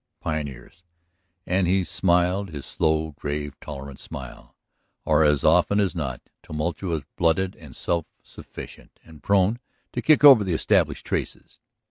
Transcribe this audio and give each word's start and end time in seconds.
Pioneers," 0.19 0.83
and 1.45 1.67
he 1.67 1.83
smiled 1.83 2.49
his 2.49 2.65
slow, 2.65 3.11
grave, 3.11 3.53
tolerant 3.59 3.99
smile, 3.99 4.55
"are 5.05 5.23
as 5.23 5.43
often 5.43 5.79
as 5.79 5.93
not 5.93 6.23
tumultuous 6.41 7.05
blooded 7.17 7.55
and 7.57 7.75
self 7.75 8.07
sufficient, 8.23 8.99
and 9.03 9.21
prone 9.21 9.59
to 9.93 10.01
kick 10.01 10.23
over 10.23 10.43
the 10.43 10.53
established 10.55 11.05
traces. 11.05 11.59